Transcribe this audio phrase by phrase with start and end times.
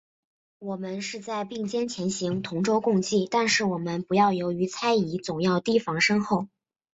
[0.57, 6.47] 我们是在并肩前行，同舟共济，但是我们不要由于猜疑，总要提防身后。